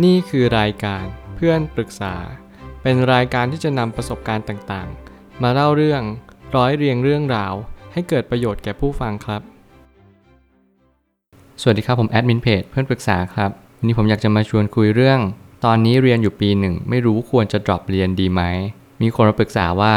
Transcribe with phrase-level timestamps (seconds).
[0.00, 1.04] นี่คือรายการ
[1.36, 2.14] เพื่อนปรึกษา
[2.82, 6.02] เป็นรายการที่จะนำประสบการณ์ต่างๆ มาเล่าเรื่อง
[6.56, 7.54] ร้อยเรียงเรื่องราว
[7.92, 9.42] ให้เกิดประโยชน์แก่ผู้ฟังครับ
[11.60, 15.20] สวัสดีครับผมแอดมินเพจเพื่อนปรึกษาครับวันนี้ผมอยากจะมาชวนคุยเรื่อง
[15.64, 18.42] ตอนนี้เรียนอยู่ปีหนึ่งไม่รู้ควรจะ drop เรียนดีไหม
[19.02, 19.94] มีคนมาปรึกษาว่า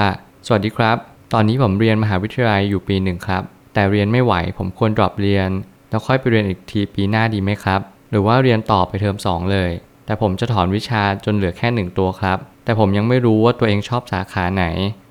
[0.48, 0.98] สวัสดีครับ
[1.34, 3.44] ตอนนี้ผมเรียนมหาวิทยาลัยอยู่ปีหนึ่งครับ
[3.74, 5.50] แต่เรียนไม่ไหวผมควร drop เรียน
[5.90, 9.72] แล้วค่อยไปเรียนอีกทีปีหน้าดีไหมครับ หรือว่าเรียนต่อไปเทอม2 เลย
[10.06, 14.66] แต่ผมจะถอนวิชาจนเหลือแค่หนึ่งตัวครับ แต่ผมยังไม่รู้ว่าตัวเองชอบสาขาไหน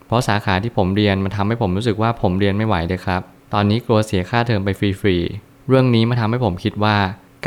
[0.06, 3.22] เพราะสาขาที่ผมเรียนมันทำให้ผมรู้สึกว่าผมเรียนไม่ไหวเลยครับ
[3.54, 4.68] ตอนนี้กลัวเสียค่าเทอมไป
[5.00, 6.96] ฟรีๆ เรื่องนี้มาทำให้ผมคิดว่า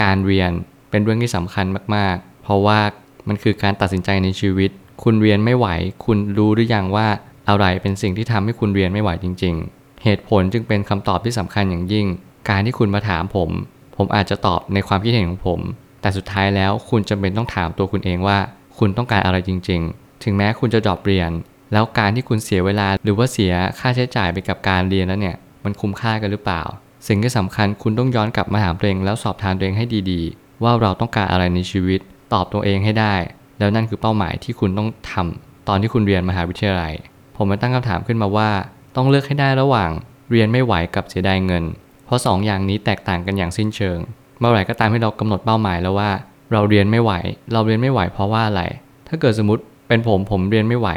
[0.02, 0.52] การเรียน
[0.90, 2.80] เป็นเรื่องที่สำคัญมากๆ เพราะว่า
[3.28, 4.72] มันคือการตัดสินใจในชีวิต
[5.04, 5.68] คุณเรียนไม่ไหว
[6.06, 7.08] คุณรู้หรือยังว่า
[7.50, 12.08] อะไรเป็นสิ่งที่ทำให้คุณเรียนไม่ไหวจริง ๆ เหตุผลจึงเป็นคำตอบที่สำคัญอย่างยิ่ง
[12.50, 13.50] การที่คุณมาถามผม
[13.98, 15.60] ผมอาจจะตอบในความคิดเห็นของผม
[16.02, 18.38] แต่สุดท้ายแล้วคุณจำเป็นต้องถามตัวคุณเองว่า
[18.78, 21.32] คุณต้องการอะไรจริง ๆ ถึงแม้คุณจะดรอปเรียน
[21.74, 26.64] แล้วการที่คุณเสียเวลาหรือว่าเสียค่าใช้จ่ายไปกับการเรียนแล้วเนี่ย มันคุ้มค่ากันหรือเปล่า
[27.08, 32.00] สิ่งที่สำคัญคุณต้องย้อนกลับมาถามตัวเองแล้วสอบทานตัวเองให้ดีๆ ว่าเราต้องการอะไรในชีวิต
[32.34, 33.16] ตอบตัวเองให้ได้
[33.60, 36.94] แล้วนั่นคือเป้าหมายที่คุณต้องทำตอนที่คุณเรียนมหาวิทยาลัย
[37.38, 38.50] ผมมาตั้งคำถามขึ้นมาว่า
[38.96, 39.92] ต้องเลือกให้ได้ระหว่าง
[40.32, 41.64] เรียนไม่ไหวกับเสียดายเงิน
[42.08, 44.00] เพราะสองอย่างนี้แตกต่างกันอย่างสิ้นเชิง
[44.40, 46.12] เมื่อไหร่ก็ตามที่เรากำหนดเป้าหมายแล้วว่า
[46.52, 47.12] เราเรียนไม่ไหว
[47.54, 48.64] เราเรียนไม่ไหวเพราะว่าอะไร
[49.08, 50.90] ถ้าเกิดสมมติเป็นผมผมเรียนไม่ไหว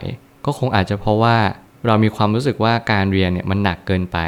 [0.44, 1.36] ก็คงอาจจะเพราะว่า
[1.86, 4.18] เรามีความรู้สึกว่าการเรียนเนี่ยมันหนักเกินไป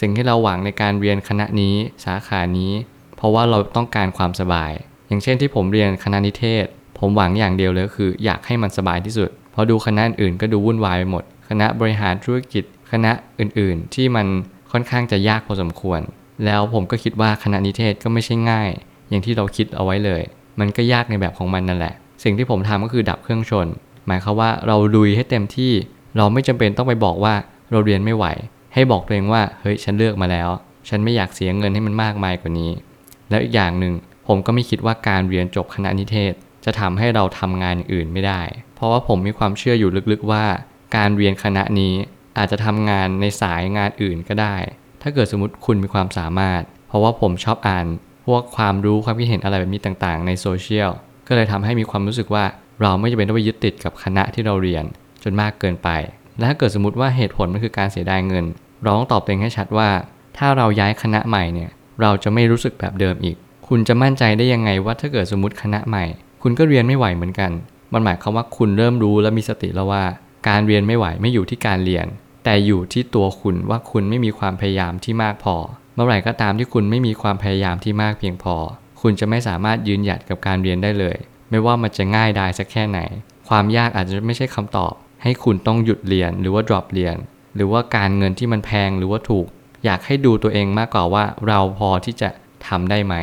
[0.00, 2.72] สิ่งที่เราหวังในการเรียนคณะนี้สาขานี้
[3.16, 4.72] เพราะว่าเราต้องการความสบาย
[5.08, 6.64] อย่างเช่นที่ผมเรียนคณะนิเทศ
[6.98, 14.26] ผมหวังอย่างเดียวเลยคือ อยากให้มันสบายที่สุดเพราะดูคณะอื่นก็ดูวุ่นวายไปหมด คณะบริหารธุรกิจ คณะอื่นๆ ที่มัน
[14.72, 16.00] ค่อนข้างจะยากพอสมควร
[16.44, 18.70] แล้วผมก็คิดว่าคณะนิเทศก็ไม่ใช่ง่าย
[19.08, 20.22] อย่างที่เราคิดเอาไว้เลย
[20.60, 23.66] มันก็ยากในแบบของมันนั่นแหละ สิ่งที่ผมทำก็คือดับเครื่องชน
[24.06, 25.72] หมายความว่าเราลุยให้เต็มที่
[26.16, 27.34] เราไม่จำเป็นต้องไปบอกว่า
[27.70, 28.26] เราเรียนไม่ไหว
[28.74, 30.48] ให้บอกตัวเองว่าเฮ้ยฉันเลือกมาแล้ว
[30.88, 32.70] ฉันไม่อยากเสียเงินให้มันมากมายกว่านี้
[33.30, 33.94] แล้วอีกอย่างหนึ่ง
[34.26, 36.32] ผมก็ไม่คิดว่าการเรียนจบคณะนิเทศ
[36.64, 38.42] จะทำให้เราทำงานอย่างอื่นไม่ได้
[38.74, 40.44] เพราะว่าผมมีความเชื่ออยู่ลึกๆว่า
[40.96, 41.94] การเรียนคณะนี้
[42.38, 44.56] อาจจะทำงานในสายงานอื่นก็ได้
[45.02, 47.86] ถ้าเกิดสมมติคุณมีความสามารถ เพราะว่าผมชอบอ่าน
[48.26, 50.90] พวกความรู้ความคิดเห็นอะไรแบบนี้ต่างๆ ในโซเชียล
[51.28, 52.44] ก็เลยทำให้มีความรู้สึกว่า
[52.82, 54.84] เราไม่จำเป็นต้องไปยึดติดกับคณะที่เราเรียน
[55.22, 55.88] จนมากเกินไป
[56.36, 58.44] และถ้าเกิดสมมติว่าเหตุผลมันคือการเสียดายเงิน
[58.82, 59.88] เราต้องตอบตัวเองให้ชัดว่า
[60.36, 61.70] ถ้าเราย้ายคณะใหม่เนี่ย
[62.00, 63.36] เราจะไม่รู้สึกแบบเดิมอีก
[63.68, 66.04] คุณจะมั่นใจได้ยังไงว่าถ้าเกิดสมมติคณะใหม่
[66.42, 67.50] คุณก็เรียนไม่ไหวเหมือนกัน
[67.92, 70.02] มันหมายความว่าคุณเริ่มรู้และมีสติแล้วว่า
[70.48, 72.06] การเรียนไม่ไหวไม่อยู่ที่การเรียน
[72.50, 75.56] แต่อยู่ที่ตัวคุณว่าคุณไม่มีความพยายามที่มากพอ
[75.94, 78.56] เมื่อไหร่ก็ตามที่คุณไม่มีความพยายามที่มากเพียงพอ
[79.00, 81.16] คุณจะไม่สามารถยืนหยัดกับการเรียนได้เลย
[81.50, 83.00] ไม่ว่ามันจะง่ายได้สักแค่ไหน
[83.48, 84.92] ความยากอาจจะไม่ใช่คำตอบ
[85.22, 87.16] ให้คุณต้องหยุดเรียนหรือว่า drop เรียน
[87.54, 89.46] หรือว่าการเงินที่มันแพงหรือว่าถูก
[89.84, 92.28] อยากให้ดูตัวเองมากกว่าว่าเราพอที่จะ
[92.66, 93.14] ทำได้ไหม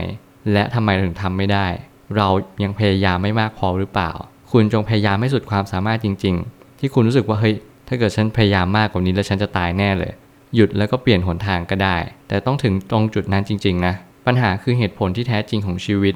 [0.51, 1.67] และทำไมถึงทำไม่ได้
[2.15, 2.27] เรา
[2.63, 4.11] ยังพยายามไม่มากพอหรือเปล่า
[4.51, 7.55] คุณจงพยายามให้สุดความสามารถจริง ๆ ที่คุณรู้สึกว่าเฮ้ย
[7.87, 10.13] ถ้าเกิดฉันพยายามมากกว่านี้แล้วฉันจะตายแน่เลย
[10.55, 11.97] หยุดแล้วก็เปลี่ยนหนทางก็ได้
[12.27, 13.93] แต่ต้องถึงตรงจุดนั้นจริง ๆ นะ
[14.25, 16.15] ปัญหาคือเหตุผลที่แท้จริงของชีวิต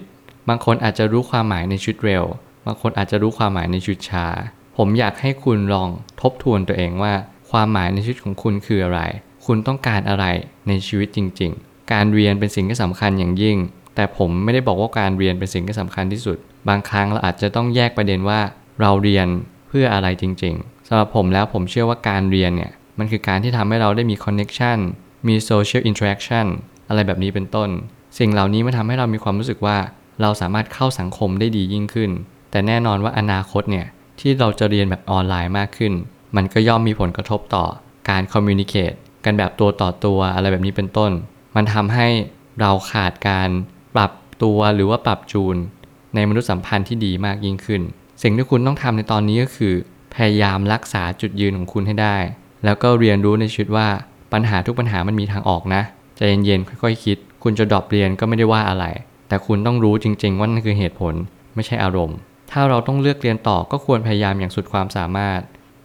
[0.49, 2.23] บางคนอาจจะรู้ความหมายในชุดเร็ว
[2.65, 4.25] บางคนอาจจะรู้ความหมายในชุดช้า
[4.77, 5.89] ผมอยากให้คุณลอง
[6.21, 7.13] ทบทวนตัวเองว่า
[7.51, 9.01] ความหมายในชีวิตของคุณคืออะไร
[9.45, 10.25] คุณต้องการอะไร
[10.67, 13.57] ในชีวิตจริง ๆ การเรียนเป็นสิ่งที่สำคัญอย่างยิ่ง
[13.95, 16.37] แต่ผมไม่ได้บอกว่าการเรียนเป็นสิ่งที่สำคัญที่สุด
[16.69, 18.39] บางครั้งเราอาจจะต้องแยกประเด็นว่า
[18.81, 19.27] เราเรียน
[19.67, 24.77] เพื่ออะไรจริง ๆ สำหรับผมแล้วผมเชื่อว่าการเรียนเนี่ยมันคือการที่ทำให้เราได้มี connection
[25.27, 26.45] มี social interaction
[26.89, 27.69] อะไรแบบนี้เป็นต้น
[28.19, 29.77] สิ่งเหล่านี้มันทำให้เรามีความรู้สึกว่า
[30.21, 32.11] เราสามารถเข้าสังคมได้ดียิ่งขึ้น
[32.51, 33.85] แต่แน่นอนว่าอนาคตเนี่ย
[34.19, 35.93] ที่เราจะเรียนแบบออนไลน์มากขึ้น
[36.35, 37.65] มันก็ย่อมมีผลกระทบต่อ
[38.09, 38.93] การคอมมิวนิเคต
[39.25, 41.11] กันแบบตัวต่อตัวอะไรแบบนี้เป็นต้น
[41.55, 42.07] มันทำให้
[42.61, 43.49] เราขาดการ
[43.95, 44.11] ปรับ
[44.43, 45.55] ตัวหรือว่าปรับจูน
[46.15, 47.81] ในมนุษยสัมพันธ์ที่ดีมากยิ่งขึ้น
[48.23, 49.73] สิ่งที่คุณต้องทำในตอนนี้ก็คือ
[50.15, 52.17] พยายามรักษาจุดยืนของคุณให้ได้
[52.65, 53.87] แล้วก็เรียนรู้ในชีวิตว่า
[54.33, 55.81] ปัญหาทุกปัญหามันมีทางออกนะ
[56.17, 58.85] ใจเย็นๆค่อยๆคิด คุณจะดรอปเรียนก็ไม่ได้ว่าอะไร
[59.27, 61.13] แต่คุณต้องรู้จริง ๆ ว่านั่นคือเหตุผล
[61.55, 62.17] ไม่ใช่อารมณ์
[62.51, 65.39] ถ้าเราต้องเลือกเรียนต่อก็ควรพยายามอย่างสุดความสามารถ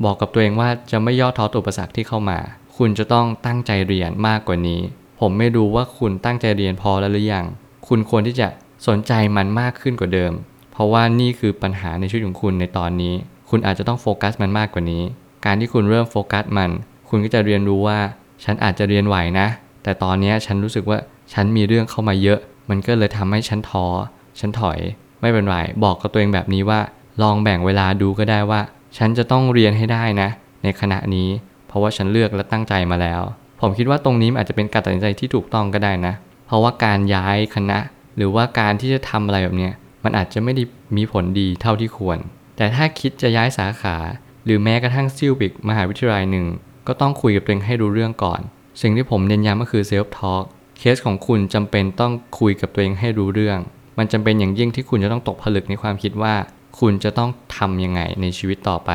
[0.04, 2.38] บอกกับตัวเองว่าจะไม่ย่อท้อต่ออุปสรรคที่เข้ามา
[2.76, 4.80] คุณจะต้องตั้งใจเรียนมากกว่านี้
[5.20, 7.46] ผมไม่รู้ว่าคุณตั้งใจเรียนพอแล้วหรือยัง
[7.88, 8.48] คุณควรที่จะ
[8.86, 10.32] สนใจมันมากขึ้นกว่าเดิม
[10.72, 13.14] เพราะว่านี่คือปัญหาในชีวิตของคุณในตอนนี้
[13.50, 15.02] คุณอาจจะต้องโฟกัสมันมากกว่านี้
[15.44, 16.70] การที่คุณเริ่มโฟกัสมัน
[17.08, 17.98] คุณก็จะเรียนรู้ว่า
[18.44, 19.46] ฉันอาจจะเรียนไหวนะ
[19.82, 20.98] แต่ตอนนี้ฉันรู้สึกว่า
[21.32, 22.38] ฉันมีเรื่องเข้ามาเยอะ
[22.70, 23.86] มันก็เลยทำให้ฉันท้อ
[24.40, 24.78] ฉันถอย
[25.20, 26.80] ไม่เป็นไร บอกกับตัวเองแบบนี้ว่า
[27.22, 28.60] ลองแบ่งเวลาดูก็ได้ว่า
[28.98, 30.28] ฉันจะต้องเรียนให้ได้นะ
[30.62, 31.28] ในขณะนี้
[31.68, 33.22] เพราะว่าฉันเลือกและตั้งใจมาแล้ว
[33.60, 36.14] ผมคิดว่าตรงนี้มันอาจจะเป็นการตัดสินใจที่ถูกต้องก็ได้นะ
[36.46, 37.78] เพราะว่าการย้ายคณะ
[38.16, 39.70] หรือว่าการที่จะทำอะไรแบบนี้
[40.04, 40.62] มันอาจจะไม่ได้
[40.96, 42.18] มีผลดีเท่าที่ควร
[42.56, 43.96] แต่ถ้าคิดจะย้ายสาขา
[44.44, 46.46] หรือแม้กระทั่งซิลบิกมหาวิทยาลัยหนึ่ง
[46.86, 48.40] ก็ต้องคุยกับตัวเองให้รู้เรื่องก่อน
[48.82, 50.44] สิ่งที่ผมเน้นย้ำก็คือ self-talk
[50.78, 53.58] case ของคุณจำเป็นต้องคุยกับตัวเองให้รู้เรื่อง
[53.98, 56.34] มันจำเป็นอย่างยิ่งที่คุณจะต้องตกผลึกในความคิดว่า
[56.80, 58.90] คุณจะต้องทำยังไงในชีวิตต่อไป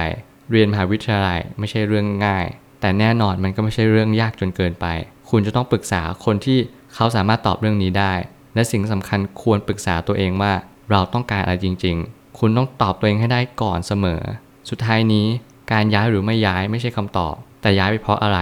[0.51, 2.45] เรียนมหาวิทยาลัยไม่ใช่เรื่องง่าย
[2.81, 4.85] แต่แน่นอนมันก็ไม่ใช่เรื่องยากจนเกินไป
[5.29, 6.59] คุณจะต้องปรึกษาคนที่
[6.95, 8.13] เขาสามารถตอบเรื่องนี้ได้
[8.55, 10.53] และสิ่งสำคัญควรปรึกษาตัวเองว่า
[10.91, 14.21] เราต้องการอะไรจริง ๆ คุณต้องตอบตัวเองให้ได้ก่อนเสมอ
[14.69, 15.27] สุดท้ายนี้
[15.71, 18.39] การย้ายหรือไม่ย้ายไม่ใช่คำตอบ แต่ย้ายไปเพราะอะไร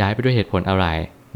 [0.00, 0.86] ย้ายไปด้วยเหตุผลอะไร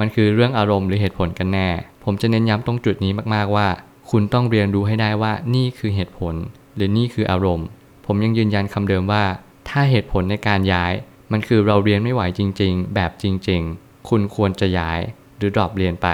[0.01, 1.69] มันคือเรื่องอารมณ์หรือเหตุผลกันแน่
[2.05, 3.69] ผมจะเน้นย้ำตรงจุดนี้มากๆว่า
[4.11, 6.35] คุณต้องเรียนรู้ให้ได้ว่านี่คือเหตุผล
[6.75, 7.67] หรือนี่คืออารมณ์
[8.07, 9.25] ผมยังยืนยันคำเดิมว่า
[9.69, 10.93] ถ้าเหตุผลในการย้าย
[11.33, 15.01] มันคือเราเรียนไม่ไหวจริง ๆ แบบจริง ๆ คุณควรจะย้าย
[15.37, 16.09] หรือดรอปเรียนไป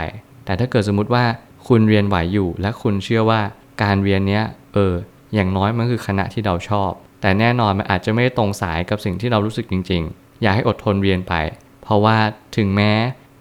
[0.44, 1.24] แต่ถ้าเกิดสมมุติว่า
[1.68, 3.40] คุณเรียนไหวอยู่ และคุณเชื่อว่า
[3.82, 4.44] การเรียนเนี้ย
[4.74, 4.94] เออ
[5.34, 6.90] อย่างน้อยมันคือคณะที่เราชอบ
[7.20, 11.34] แต่แน่นอนมันอาจจะไม่ได้ตรงสายกับสิ่งที่เรารู้สึกจริง ๆ อยากให้อดทนเรียนไป
[11.82, 12.16] เพราะว่า
[12.56, 12.92] ถึงแม้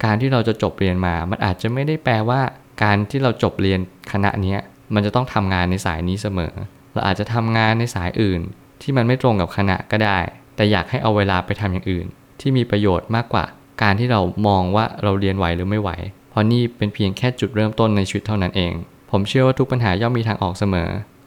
[0.03, 2.41] การที่เราจะจบเรียนมา มันอาจจะไม่ได้แปลว่า
[2.83, 3.79] การที่เราจบเรียน
[4.11, 4.55] คณะนี้
[4.93, 6.53] มันจะต้องทำงานในสายนี้เสมอ
[6.93, 8.41] เราอาจจะทำงานในสายอื่น
[8.81, 10.17] ที่มันไม่ตรงกับคณะก็ได้
[10.55, 12.05] แต่อยากให้เอาเวลาไปทำอย่างอื่น
[12.39, 13.45] ที่มีประโยชน์มากกว่า
[13.81, 15.89] การที่เรามองว่าเราเรียนไหวหรือไม่ไหว
[16.29, 18.73] เพราะนี่เป็นเพียงแค่จุดเริ่มต้นในชีวิตเท่านั้นเอง
[19.11, 20.89] ผมเชื่อว่าทุกปัญหาย่อมมีทางออกเสมอ